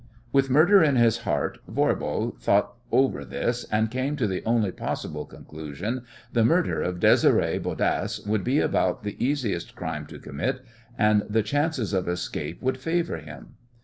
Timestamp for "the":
4.25-4.43, 6.33-6.43, 9.03-9.23, 11.29-11.43